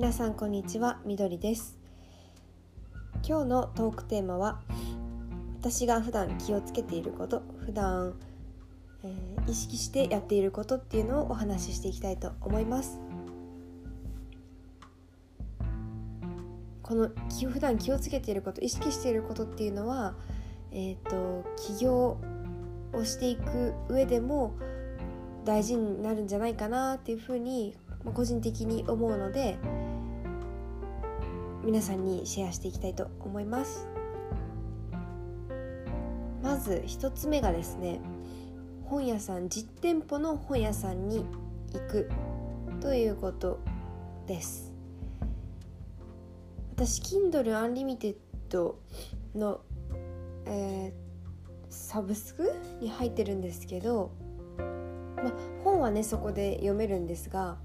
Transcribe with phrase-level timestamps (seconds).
[0.00, 1.78] 皆さんこんにちはみどりです。
[3.22, 4.62] 今日のトークテーマは
[5.60, 8.14] 私が普段気をつけていること普段、
[9.04, 12.98] えー、意識してやっていることっていうのをお話ししていきたいと思います。
[16.80, 17.10] この
[17.52, 20.14] 普段気をつけていること意識していることっていうのは
[20.72, 22.16] えっ、ー、と起業
[22.94, 24.54] をしていく上でも
[25.44, 29.58] 大事になるんじゃないかなっていうふうに個人的に思うので
[31.62, 33.86] 皆さんにシェアしていきたいと思います。
[36.42, 38.00] まず1つ目がですね
[38.84, 41.24] 本屋さん実店舗の本屋さんに
[41.72, 42.10] 行く
[42.80, 43.60] ということ
[44.26, 44.72] です。
[46.74, 48.16] 私 Kindle Unlimited
[49.34, 49.60] の、
[50.46, 50.92] えー、
[51.68, 54.12] サブスクに入ってるんですけど、
[55.16, 57.58] まあ、本はねそこで読めるんですが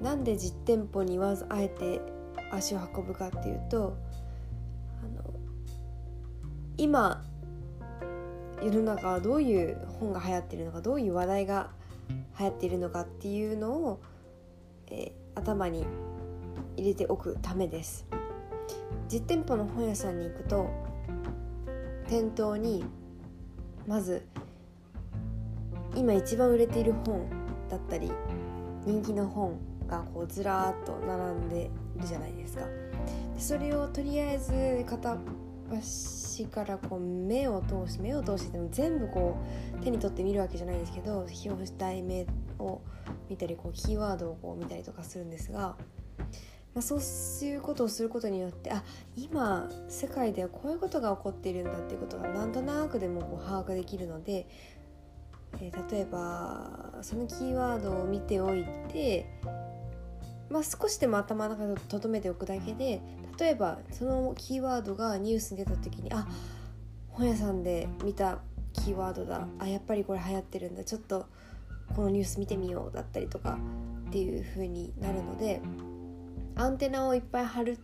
[0.00, 2.00] なんで実店舗にわざあえて
[2.52, 3.96] 足を運ぶかっていうと
[5.02, 5.34] あの
[6.76, 7.24] 今
[8.62, 11.70] 世の中はどういう本が流行ってるのかどういう話題が
[12.38, 14.00] 流行っているのかっていうのを、
[14.90, 15.84] えー、頭に
[16.76, 18.06] 入れておくためです。
[19.08, 20.68] 実店舗の本屋さんに行くと
[22.08, 22.84] 店頭に
[23.86, 24.26] まず
[25.94, 27.24] 今一番売れている本
[27.70, 28.10] だったり
[28.84, 32.66] 人気の本がこうずらーっと並んでるじゃないですか。
[33.34, 35.18] でそれをとりあえず片
[35.70, 39.36] 端からこう目を通して目を通してでも全部こ
[39.80, 42.26] う手に取って見るわけじゃないんですけど表紙題名
[42.58, 42.80] を
[43.28, 45.76] 見たりこうキーワードをこう見たりとかするんですが、ま
[46.78, 47.00] あ、そう
[47.44, 48.84] いうことをすることによってあ
[49.16, 54.48] 今世界ではこういうことが起こっているんだっていうことがなんとなくでもこう把握できるので、
[55.60, 59.26] えー、例えばそのキーワードを見ておいて
[60.50, 63.00] まあ、少しでも頭の中で留めておくだけで
[63.38, 66.26] 例えばそのキーワードがニュースに出た時にあ
[67.08, 68.38] 本屋さんで見た
[68.72, 69.48] キーワードだ。
[69.58, 70.84] あやっぱりこれ流行ってるんだ。
[70.84, 71.26] ちょっと
[71.94, 73.58] このニュース見てみようだったりとか
[74.08, 75.60] っていう風になるので
[76.56, 77.78] アンテナをいっぱい張る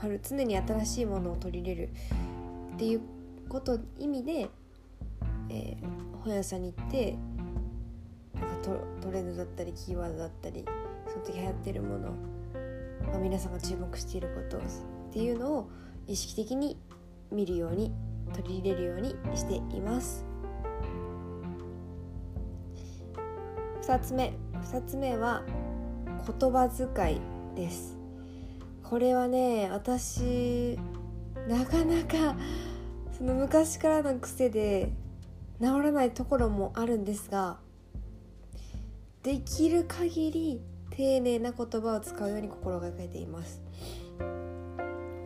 [0.00, 1.90] 張る常に新しいものを取り入れる
[2.74, 3.00] っていう
[3.48, 4.48] こと意味で、
[5.52, 7.18] えー、本屋さんに行って
[8.34, 10.64] なんかトトレンドだったりキーワードだったり
[11.06, 12.14] その時流行ってるもの、
[13.06, 14.60] まあ、皆さんが注目していることっ
[15.12, 15.70] ていうのを
[16.06, 16.78] 意識的に
[17.30, 17.92] 見るように
[18.32, 20.24] 取り入れるようにしています。
[23.82, 24.32] 2つ目
[24.70, 25.42] 2つ目は
[26.26, 27.20] 言葉遣い
[27.56, 27.98] です。
[28.82, 30.78] これはね私
[31.48, 32.36] なかなか
[33.16, 34.92] その昔からの癖で
[35.62, 37.58] 治らないところもあるんですが
[39.22, 43.62] できる限り丁寧な言葉を使うように心がけています。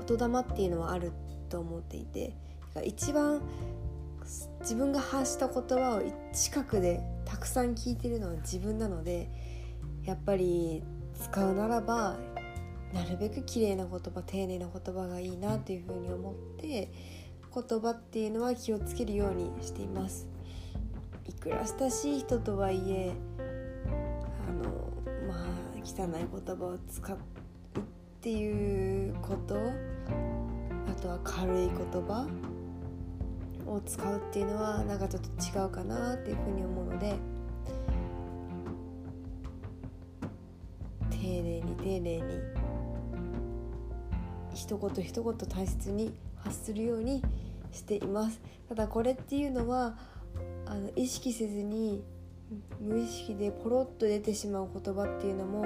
[0.07, 1.13] 言霊っていうのはある
[1.49, 2.37] と思っていて
[2.85, 3.43] 一番
[4.61, 6.03] 自分が発した言葉を
[6.33, 9.29] 近くでたくさん聞いてるのは自分なので
[10.05, 10.83] やっぱり
[11.21, 12.17] 使うならば
[12.93, 16.93] なるべく綺麗な言葉丁寧な言葉がいいなというふうに思って
[17.57, 20.29] 言葉っていうのは気をつけるようにしています。
[21.27, 23.13] いくら親しい人とはいえ
[24.47, 24.93] あの
[25.27, 25.47] まあ
[25.83, 27.19] 汚い言葉を使うっ
[28.21, 31.73] ていうことあとは軽い言
[32.03, 32.29] 葉
[33.67, 35.29] を使うっていうのはなんかちょっと
[35.59, 37.15] 違うかなっていうふうに思うので
[41.11, 42.23] 丁寧に丁寧に
[44.55, 46.15] 一言一言大切に
[46.47, 47.23] 発するように
[47.73, 48.41] しています。
[48.69, 49.97] ただこれっていうのは
[50.65, 52.03] あの意識せずに
[52.81, 55.65] 無意識でポロッと出てしまう言葉っていうのも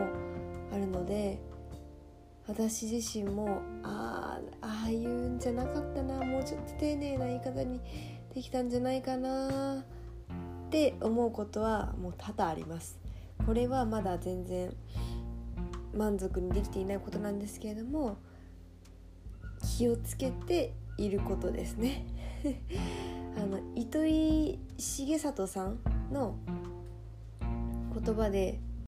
[0.72, 1.40] あるので
[2.46, 7.80] 私自身もああああいうんじゃなかったなもうちょっと丁寧な言い方に
[8.34, 9.84] できたんじゃないかな
[10.66, 12.98] って思うことはもう多々あります。
[13.46, 14.72] これはまだ全然
[15.94, 18.18] 満足にできていないことなんですけれども
[19.62, 22.04] 気をつけていることですね。
[23.36, 25.78] あの糸井重里さん
[26.12, 26.34] の
[28.02, 28.58] 言葉で